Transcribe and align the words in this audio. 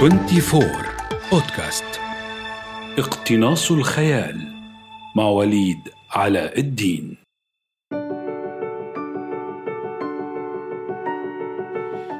24 0.00 0.64
بودكاست 1.32 2.00
اقتناص 2.98 3.72
الخيال 3.72 4.40
مع 5.16 5.24
وليد 5.24 5.78
علاء 6.10 6.60
الدين. 6.60 7.16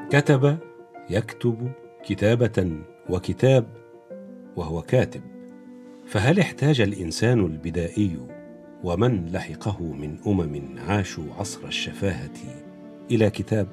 كتب 0.09 0.57
يكتب 1.09 1.71
كتابة 2.05 2.77
وكتاب 3.09 3.67
وهو 4.55 4.81
كاتب. 4.81 5.21
فهل 6.05 6.39
احتاج 6.39 6.81
الإنسان 6.81 7.39
البدائي 7.39 8.17
ومن 8.83 9.31
لحقه 9.31 9.83
من 9.83 10.17
أمم 10.27 10.79
عاشوا 10.87 11.33
عصر 11.39 11.67
الشفاهة 11.67 12.37
إلى 13.11 13.29
كتاب؟ 13.29 13.67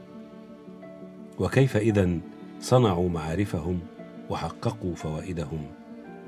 وكيف 1.39 1.77
إذا 1.77 2.19
صنعوا 2.61 3.09
معارفهم 3.09 3.81
وحققوا 4.31 4.95
فوائدهم 4.95 5.67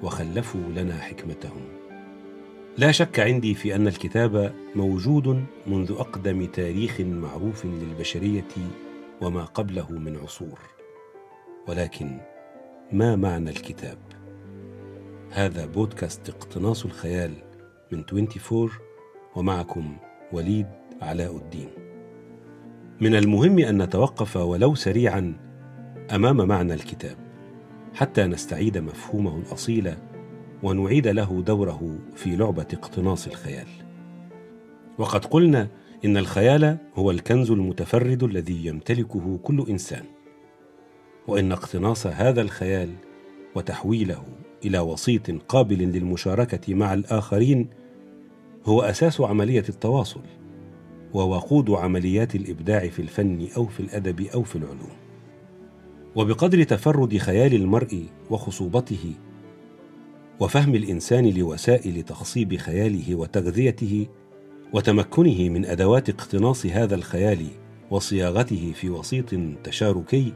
وخلفوا 0.02 0.60
لنا 0.76 0.98
حكمتهم. 0.98 1.62
لا 2.78 2.92
شك 2.92 3.20
عندي 3.20 3.54
في 3.54 3.74
أن 3.74 3.86
الكتاب 3.86 4.54
موجود 4.74 5.44
منذ 5.66 5.92
أقدم 5.98 6.44
تاريخ 6.46 7.00
معروف 7.00 7.64
للبشرية 7.64 8.48
وما 9.20 9.44
قبله 9.44 9.92
من 9.92 10.16
عصور. 10.16 10.58
ولكن 11.68 12.18
ما 12.92 13.16
معنى 13.16 13.50
الكتاب؟ 13.50 13.98
هذا 15.30 15.66
بودكاست 15.66 16.28
اقتناص 16.28 16.84
الخيال 16.84 17.32
من 17.92 18.04
24 18.12 18.70
ومعكم 19.36 19.96
وليد 20.32 20.66
علاء 21.02 21.36
الدين. 21.36 21.68
من 23.00 23.14
المهم 23.14 23.58
أن 23.58 23.82
نتوقف 23.82 24.36
ولو 24.36 24.74
سريعا 24.74 25.34
أمام 26.14 26.48
معنى 26.48 26.74
الكتاب. 26.74 27.29
حتى 27.94 28.26
نستعيد 28.26 28.78
مفهومه 28.78 29.38
الأصيل 29.38 29.94
ونعيد 30.62 31.08
له 31.08 31.42
دوره 31.42 31.98
في 32.16 32.36
لعبة 32.36 32.66
اقتناص 32.72 33.26
الخيال. 33.26 33.66
وقد 34.98 35.24
قلنا 35.24 35.68
إن 36.04 36.16
الخيال 36.16 36.76
هو 36.94 37.10
الكنز 37.10 37.50
المتفرد 37.50 38.22
الذي 38.22 38.66
يمتلكه 38.66 39.38
كل 39.42 39.66
إنسان 39.68 40.04
وإن 41.28 41.52
اقتناص 41.52 42.06
هذا 42.06 42.42
الخيال 42.42 42.90
وتحويله 43.54 44.22
إلى 44.64 44.78
وسيط 44.78 45.30
قابل 45.30 45.78
للمشاركة 45.78 46.74
مع 46.74 46.94
الآخرين 46.94 47.68
هو 48.66 48.82
أساس 48.82 49.20
عملية 49.20 49.64
التواصل 49.68 50.22
ووقود 51.12 51.70
عمليات 51.70 52.34
الإبداع 52.34 52.88
في 52.88 53.02
الفن 53.02 53.48
أو 53.56 53.66
في 53.66 53.80
الأدب 53.80 54.20
أو 54.20 54.42
في 54.42 54.56
العلوم. 54.56 54.96
وبقدر 56.16 56.62
تفرد 56.62 57.16
خيال 57.16 57.54
المرء 57.54 58.06
وخصوبته 58.30 59.14
وفهم 60.40 60.74
الإنسان 60.74 61.30
لوسائل 61.30 62.02
تخصيب 62.02 62.56
خياله 62.56 63.14
وتغذيته 63.14 64.06
وتمكنه 64.72 65.48
من 65.48 65.64
أدوات 65.64 66.08
اقتناص 66.08 66.66
هذا 66.66 66.94
الخيال 66.94 67.46
وصياغته 67.90 68.72
في 68.74 68.90
وسيط 68.90 69.34
تشاركي 69.64 70.32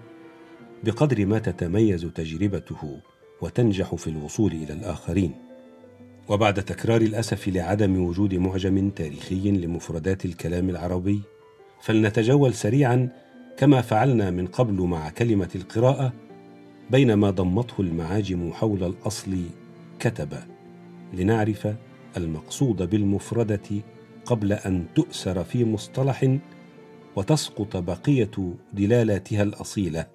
بقدر 0.84 1.26
ما 1.26 1.38
تتميز 1.38 2.06
تجربته 2.14 3.00
وتنجح 3.40 3.94
في 3.94 4.06
الوصول 4.06 4.52
إلى 4.52 4.72
الآخرين. 4.72 5.32
وبعد 6.28 6.64
تكرار 6.64 7.00
الأسف 7.00 7.48
لعدم 7.48 8.04
وجود 8.04 8.34
معجم 8.34 8.90
تاريخي 8.90 9.50
لمفردات 9.50 10.24
الكلام 10.24 10.70
العربي 10.70 11.20
فلنتجول 11.80 12.54
سريعا 12.54 13.08
كما 13.56 13.80
فعلنا 13.80 14.30
من 14.30 14.46
قبل 14.46 14.82
مع 14.82 15.10
كلمة 15.10 15.48
القراءة 15.54 16.12
بينما 16.90 17.30
ضمته 17.30 17.80
المعاجم 17.80 18.52
حول 18.52 18.84
الأصل 18.84 19.36
كتب 19.98 20.28
لنعرف 21.12 21.74
المقصود 22.16 22.90
بالمفردة 22.90 23.82
قبل 24.24 24.52
أن 24.52 24.84
تؤسر 24.94 25.44
في 25.44 25.64
مصطلح 25.64 26.38
وتسقط 27.16 27.76
بقية 27.76 28.54
دلالاتها 28.72 29.42
الأصيلة 29.42 30.06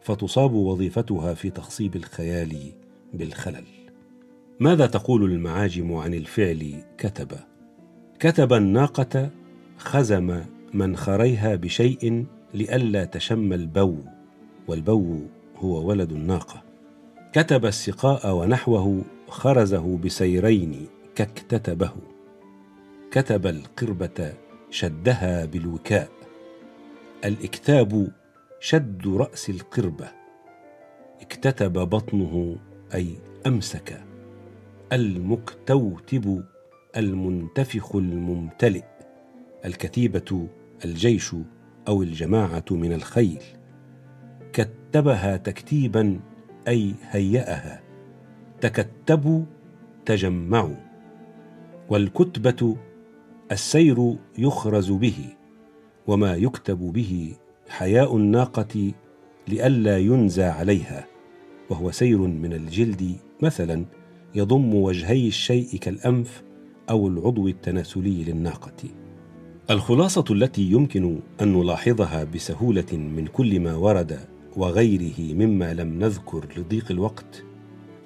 فتصاب 0.00 0.52
وظيفتها 0.52 1.34
في 1.34 1.50
تخصيب 1.50 1.96
الخيال 1.96 2.56
بالخلل. 3.14 3.64
ماذا 4.60 4.86
تقول 4.86 5.24
المعاجم 5.24 5.94
عن 5.94 6.14
الفعل 6.14 6.82
كتب؟ 6.98 7.28
كتب 8.18 8.52
الناقة 8.52 9.30
خزم 9.78 10.40
منخريها 10.74 11.56
بشيء 11.56 12.26
لئلا 12.54 13.04
تشم 13.04 13.52
البو 13.52 13.96
والبو 14.68 15.20
هو 15.56 15.88
ولد 15.88 16.12
الناقة. 16.12 16.62
كتب 17.32 17.66
السقاء 17.66 18.34
ونحوه 18.36 19.02
خرزه 19.28 19.96
بسيرين 19.96 20.86
كاكتتبه. 21.14 21.92
كتب 23.10 23.46
القربة 23.46 24.32
شدها 24.70 25.44
بالوكاء. 25.44 26.08
الإكتاب 27.24 28.12
شد 28.60 29.06
رأس 29.06 29.50
القربة. 29.50 30.08
اكتتب 31.20 31.72
بطنه 31.72 32.56
أي 32.94 33.08
أمسك. 33.46 34.00
المكتوتب 34.92 36.44
المنتفخ 36.96 37.96
الممتلئ. 37.96 38.84
الكتيبه 39.64 40.48
الجيش 40.84 41.34
أو 41.88 42.02
الجماعة 42.02 42.64
من 42.70 42.92
الخيل 42.92 43.42
كتبها 44.52 45.36
تكتيبا 45.36 46.20
أي 46.68 46.94
هيأها 47.10 47.82
تكتبوا 48.60 49.42
تجمعوا 50.06 50.76
والكتبة 51.88 52.76
السير 53.52 54.16
يخرز 54.38 54.90
به 54.90 55.18
وما 56.06 56.36
يكتب 56.36 56.78
به 56.78 57.34
حياء 57.68 58.16
الناقة 58.16 58.92
لئلا 59.48 59.98
ينزى 59.98 60.44
عليها 60.44 61.06
وهو 61.70 61.90
سير 61.90 62.18
من 62.18 62.52
الجلد 62.52 63.16
مثلا 63.42 63.84
يضم 64.34 64.74
وجهي 64.74 65.28
الشيء 65.28 65.78
كالأنف 65.80 66.42
أو 66.90 67.08
العضو 67.08 67.48
التناسلي 67.48 68.24
للناقة. 68.24 69.07
الخلاصة 69.70 70.24
التي 70.30 70.62
يمكن 70.62 71.20
أن 71.40 71.52
نلاحظها 71.52 72.24
بسهولة 72.24 72.86
من 72.92 73.26
كل 73.26 73.60
ما 73.60 73.76
ورد 73.76 74.20
وغيره 74.56 75.34
مما 75.34 75.74
لم 75.74 75.98
نذكر 75.98 76.46
لضيق 76.56 76.90
الوقت 76.90 77.44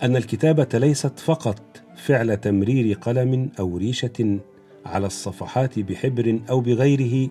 أن 0.03 0.17
الكتابة 0.17 0.69
ليست 0.75 1.19
فقط 1.19 1.83
فعل 1.97 2.37
تمرير 2.37 2.97
قلم 2.97 3.51
أو 3.59 3.77
ريشة 3.77 4.39
على 4.87 5.07
الصفحات 5.07 5.79
بحبر 5.79 6.41
أو 6.51 6.61
بغيره 6.61 7.31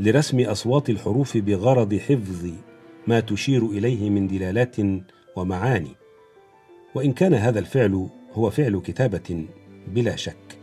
لرسم 0.00 0.40
أصوات 0.40 0.90
الحروف 0.90 1.36
بغرض 1.36 1.94
حفظ 1.94 2.50
ما 3.06 3.20
تشير 3.20 3.66
إليه 3.66 4.10
من 4.10 4.26
دلالات 4.26 4.76
ومعاني. 5.36 5.96
وإن 6.94 7.12
كان 7.12 7.34
هذا 7.34 7.58
الفعل 7.58 8.08
هو 8.32 8.50
فعل 8.50 8.80
كتابة 8.80 9.46
بلا 9.94 10.16
شك. 10.16 10.55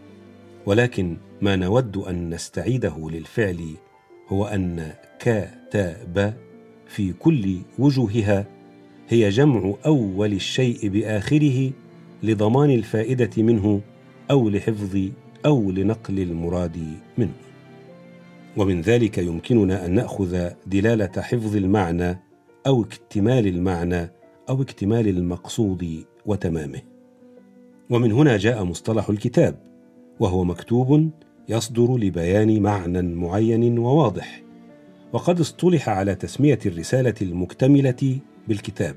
ولكن 0.65 1.17
ما 1.41 1.55
نود 1.55 1.97
أن 1.97 2.29
نستعيده 2.29 3.09
للفعل 3.09 3.65
هو 4.29 4.45
أن 4.45 4.93
كتاب 5.19 6.33
في 6.87 7.13
كل 7.13 7.57
وجوهها 7.79 8.45
هي 9.09 9.29
جمع 9.29 9.73
أول 9.85 10.33
الشيء 10.33 10.87
بآخره 10.89 11.71
لضمان 12.23 12.71
الفائدة 12.71 13.43
منه 13.43 13.81
أو 14.31 14.49
لحفظ 14.49 14.99
أو 15.45 15.71
لنقل 15.71 16.19
المراد 16.19 16.97
منه. 17.17 17.33
ومن 18.57 18.81
ذلك 18.81 19.17
يمكننا 19.17 19.85
أن 19.85 19.93
نأخذ 19.93 20.49
دلالة 20.67 21.21
حفظ 21.21 21.55
المعنى 21.55 22.19
أو 22.67 22.83
اكتمال 22.83 23.47
المعنى 23.47 24.11
أو 24.49 24.61
اكتمال 24.61 25.07
المقصود 25.07 26.05
وتمامه. 26.25 26.81
ومن 27.89 28.11
هنا 28.11 28.37
جاء 28.37 28.63
مصطلح 28.63 29.09
الكتاب. 29.09 29.72
وهو 30.23 30.43
مكتوب 30.43 31.11
يصدر 31.49 31.97
لبيان 31.97 32.61
معنى 32.61 33.01
معين 33.01 33.79
وواضح 33.79 34.43
وقد 35.13 35.39
اصطلح 35.39 35.89
على 35.89 36.15
تسمية 36.15 36.59
الرسالة 36.65 37.13
المكتملة 37.21 38.19
بالكتاب 38.47 38.95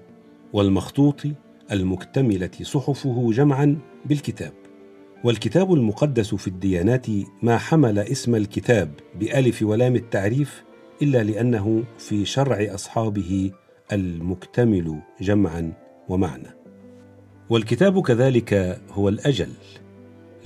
والمخطوط 0.52 1.22
المكتملة 1.72 2.50
صحفه 2.62 3.32
جمعا 3.32 3.78
بالكتاب 4.04 4.52
والكتاب 5.24 5.74
المقدس 5.74 6.34
في 6.34 6.48
الديانات 6.48 7.06
ما 7.42 7.58
حمل 7.58 7.98
اسم 7.98 8.34
الكتاب 8.34 8.90
بألف 9.20 9.62
ولام 9.62 9.96
التعريف 9.96 10.64
إلا 11.02 11.24
لأنه 11.24 11.84
في 11.98 12.24
شرع 12.24 12.74
أصحابه 12.74 13.50
المكتمل 13.92 15.00
جمعا 15.20 15.72
ومعنى. 16.08 16.56
والكتاب 17.50 18.02
كذلك 18.02 18.80
هو 18.90 19.08
الأجل 19.08 19.48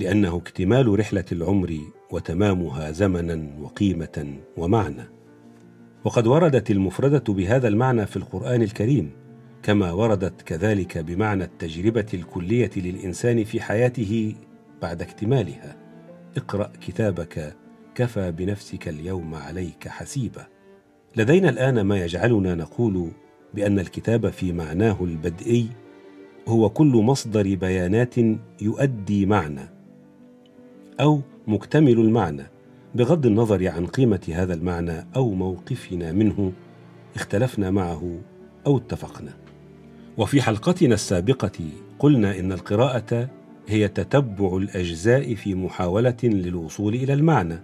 لأنه 0.01 0.37
اكتمال 0.37 0.99
رحلة 0.99 1.25
العمر 1.33 1.79
وتمامها 2.11 2.91
زمنا 2.91 3.47
وقيمة 3.61 4.35
ومعنى. 4.57 5.05
وقد 6.05 6.27
وردت 6.27 6.71
المفردة 6.71 7.33
بهذا 7.35 7.69
المعنى 7.69 8.07
في 8.07 8.17
القرآن 8.17 8.63
الكريم 8.63 9.11
كما 9.63 9.93
وردت 9.93 10.43
كذلك 10.43 10.99
بمعنى 10.99 11.45
التجربة 11.45 12.07
الكلية 12.15 12.71
للإنسان 12.77 13.45
في 13.45 13.61
حياته 13.61 14.35
بعد 14.83 15.03
اكتمالها. 15.03 15.77
اقرأ 16.37 16.73
كتابك 16.81 17.57
كفى 17.95 18.33
بنفسك 18.33 18.89
اليوم 18.89 19.35
عليك 19.35 19.89
حسيبا. 19.89 20.47
لدينا 21.17 21.49
الآن 21.49 21.81
ما 21.81 22.05
يجعلنا 22.05 22.55
نقول 22.55 23.11
بأن 23.55 23.79
الكتاب 23.79 24.31
في 24.31 24.53
معناه 24.53 24.97
البدئي 25.01 25.67
هو 26.49 26.71
كل 26.71 26.93
مصدر 26.93 27.55
بيانات 27.55 28.15
يؤدي 28.63 29.27
معنى. 29.27 29.80
أو 31.01 31.21
مكتمل 31.47 32.01
المعنى 32.01 32.47
بغض 32.95 33.27
النظر 33.27 33.69
عن 33.69 33.87
قيمة 33.87 34.21
هذا 34.33 34.55
المعنى 34.55 35.07
أو 35.17 35.31
موقفنا 35.31 36.13
منه 36.13 36.53
اختلفنا 37.15 37.71
معه 37.71 38.19
أو 38.67 38.77
اتفقنا. 38.77 39.33
وفي 40.17 40.43
حلقتنا 40.43 40.95
السابقة 40.95 41.69
قلنا 41.99 42.39
إن 42.39 42.53
القراءة 42.53 43.29
هي 43.69 43.89
تتبع 43.89 44.57
الأجزاء 44.57 45.35
في 45.35 45.55
محاولة 45.55 46.17
للوصول 46.23 46.95
إلى 46.95 47.13
المعنى. 47.13 47.59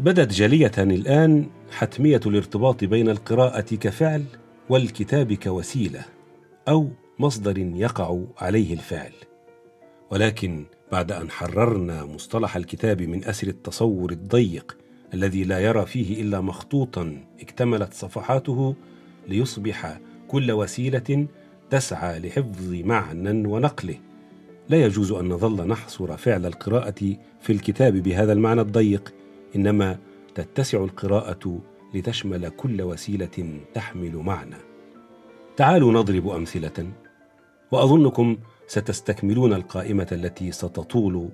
بدت 0.00 0.32
جلية 0.32 0.72
الآن 0.78 1.46
حتمية 1.70 2.20
الارتباط 2.26 2.84
بين 2.84 3.08
القراءة 3.08 3.74
كفعل 3.74 4.24
والكتاب 4.68 5.32
كوسيلة 5.32 6.04
أو 6.68 6.88
مصدر 7.18 7.58
يقع 7.58 8.18
عليه 8.38 8.72
الفعل. 8.72 9.12
ولكن 10.10 10.64
بعد 10.92 11.12
أن 11.12 11.30
حررنا 11.30 12.04
مصطلح 12.04 12.56
الكتاب 12.56 13.02
من 13.02 13.24
أسر 13.24 13.48
التصور 13.48 14.12
الضيق 14.12 14.76
الذي 15.14 15.44
لا 15.44 15.58
يرى 15.58 15.86
فيه 15.86 16.22
إلا 16.22 16.40
مخطوطا 16.40 17.16
اكتملت 17.40 17.94
صفحاته 17.94 18.74
ليصبح 19.28 19.98
كل 20.28 20.52
وسيلة 20.52 21.26
تسعى 21.70 22.18
لحفظ 22.18 22.72
معنى 22.72 23.48
ونقله. 23.48 23.98
لا 24.68 24.84
يجوز 24.84 25.12
أن 25.12 25.28
نظل 25.28 25.68
نحصر 25.68 26.16
فعل 26.16 26.46
القراءة 26.46 27.16
في 27.40 27.52
الكتاب 27.52 27.96
بهذا 27.96 28.32
المعنى 28.32 28.60
الضيق 28.60 29.14
إنما 29.56 29.98
تتسع 30.34 30.84
القراءة 30.84 31.58
لتشمل 31.94 32.48
كل 32.48 32.82
وسيلة 32.82 33.60
تحمل 33.74 34.16
معنى. 34.16 34.56
تعالوا 35.56 35.92
نضرب 35.92 36.28
أمثلة. 36.28 36.92
وأظنكم 37.70 38.36
ستستكملون 38.66 39.52
القائمة 39.52 40.06
التي 40.12 40.52
ستطول 40.52 41.28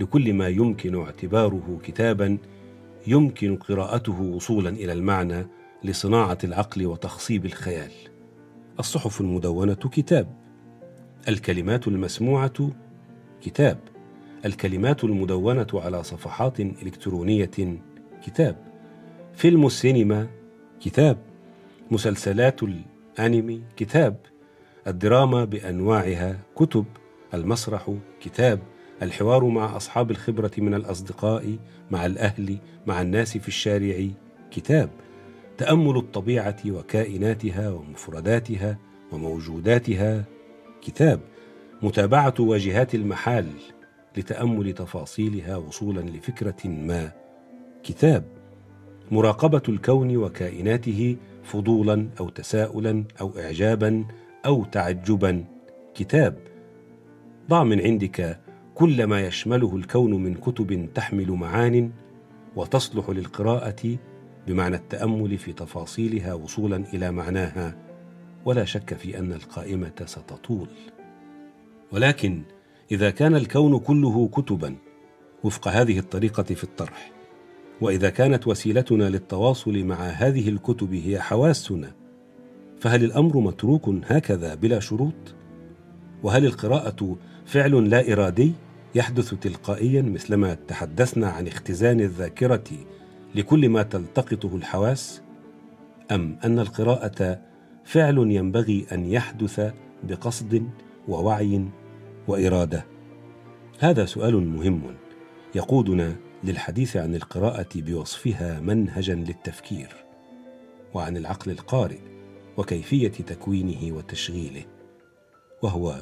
لكل 0.00 0.34
ما 0.34 0.48
يمكن 0.48 1.00
اعتباره 1.00 1.78
كتابا 1.82 2.38
يمكن 3.06 3.56
قراءته 3.56 4.20
وصولا 4.20 4.70
إلى 4.70 4.92
المعنى 4.92 5.46
لصناعة 5.84 6.38
العقل 6.44 6.86
وتخصيب 6.86 7.46
الخيال. 7.46 7.90
الصحف 8.78 9.20
المدونة 9.20 9.74
كتاب. 9.74 10.36
الكلمات 11.28 11.88
المسموعة 11.88 12.70
كتاب. 13.42 13.78
الكلمات 14.44 15.04
المدونة 15.04 15.66
على 15.74 16.02
صفحات 16.02 16.60
إلكترونية 16.60 17.50
كتاب. 18.26 18.56
فيلم 19.34 19.66
السينما 19.66 20.26
كتاب. 20.80 21.18
مسلسلات 21.90 22.60
الأنمي 22.62 23.62
كتاب. 23.76 24.16
الدراما 24.86 25.44
بأنواعها 25.44 26.38
كتب 26.56 26.84
المسرح 27.34 27.94
كتاب 28.20 28.60
الحوار 29.02 29.44
مع 29.44 29.76
أصحاب 29.76 30.10
الخبرة 30.10 30.50
من 30.58 30.74
الأصدقاء 30.74 31.56
مع 31.90 32.06
الأهل 32.06 32.58
مع 32.86 33.02
الناس 33.02 33.38
في 33.38 33.48
الشارع 33.48 34.08
كتاب. 34.50 34.90
تأمل 35.58 35.96
الطبيعة 35.96 36.56
وكائناتها 36.66 37.70
ومفرداتها 37.70 38.78
وموجوداتها 39.12 40.24
كتاب. 40.82 41.20
متابعة 41.82 42.34
واجهات 42.38 42.94
المحال 42.94 43.46
لتأمل 44.16 44.72
تفاصيلها 44.72 45.56
وصولا 45.56 46.00
لفكرة 46.00 46.68
ما 46.68 47.12
كتاب. 47.82 48.24
مراقبة 49.10 49.62
الكون 49.68 50.16
وكائناته 50.16 51.16
فضولا 51.44 52.08
أو 52.20 52.28
تساؤلا 52.28 53.04
أو 53.20 53.38
اعجابا 53.38 54.04
أو 54.46 54.64
تعجبا. 54.64 55.44
كتاب. 55.94 56.38
ضع 57.48 57.64
من 57.64 57.80
عندك 57.80 58.40
كل 58.74 59.04
ما 59.04 59.20
يشمله 59.20 59.76
الكون 59.76 60.14
من 60.14 60.34
كتب 60.34 60.88
تحمل 60.94 61.30
معان 61.30 61.90
وتصلح 62.56 63.10
للقراءة 63.10 63.96
بمعنى 64.46 64.76
التأمل 64.76 65.38
في 65.38 65.52
تفاصيلها 65.52 66.34
وصولا 66.34 66.84
إلى 66.94 67.12
معناها. 67.12 67.76
ولا 68.44 68.64
شك 68.64 68.94
في 68.94 69.18
أن 69.18 69.32
القائمة 69.32 70.04
ستطول. 70.04 70.68
ولكن 71.92 72.42
إذا 72.92 73.10
كان 73.10 73.34
الكون 73.34 73.78
كله 73.78 74.28
كتبا 74.28 74.76
وفق 75.44 75.68
هذه 75.68 75.98
الطريقة 75.98 76.42
في 76.42 76.64
الطرح 76.64 77.12
وإذا 77.80 78.10
كانت 78.10 78.46
وسيلتنا 78.46 79.04
للتواصل 79.04 79.84
مع 79.84 79.96
هذه 79.96 80.48
الكتب 80.48 80.94
هي 80.94 81.20
حواسنا 81.20 81.92
فهل 82.80 83.04
الأمر 83.04 83.36
متروك 83.36 83.88
هكذا 84.06 84.54
بلا 84.54 84.80
شروط؟ 84.80 85.34
وهل 86.22 86.46
القراءة 86.46 87.16
فعل 87.46 87.90
لا 87.90 88.12
إرادي 88.12 88.52
يحدث 88.94 89.34
تلقائيا 89.34 90.02
مثلما 90.02 90.54
تحدثنا 90.54 91.30
عن 91.30 91.46
اختزان 91.46 92.00
الذاكرة 92.00 92.64
لكل 93.34 93.68
ما 93.68 93.82
تلتقطه 93.82 94.56
الحواس؟ 94.56 95.22
أم 96.10 96.38
أن 96.44 96.58
القراءة 96.58 97.40
فعل 97.84 98.18
ينبغي 98.18 98.86
أن 98.92 99.06
يحدث 99.06 99.72
بقصد 100.02 100.68
ووعي 101.08 101.64
وإرادة؟ 102.28 102.84
هذا 103.78 104.04
سؤال 104.04 104.46
مهم. 104.46 104.82
يقودنا 105.54 106.16
للحديث 106.44 106.96
عن 106.96 107.14
القراءة 107.14 107.68
بوصفها 107.76 108.60
منهجا 108.60 109.14
للتفكير 109.14 109.88
وعن 110.94 111.16
العقل 111.16 111.50
القارئ. 111.50 112.19
وكيفية 112.56 113.08
تكوينه 113.08 113.96
وتشغيله 113.96 114.64
وهو 115.62 115.96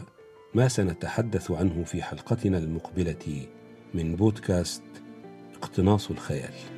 ما 0.55 0.69
سنتحدث 0.69 1.51
عنه 1.51 1.85
في 1.85 2.03
حلقتنا 2.03 2.59
المقبلة 2.59 3.47
من 3.95 4.17
بودكاست 4.17 4.83
اقتناص 5.55 6.11
الخيال. 6.11 6.78